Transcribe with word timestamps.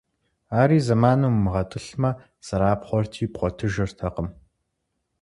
Ари 0.59 0.77
и 0.81 0.83
зэманым 0.85 1.33
умыгъэтӀылъмэ, 1.37 2.11
зэрапхъуэрти 2.45 3.31
бгъуэтыжыртэкъым. 3.33 4.27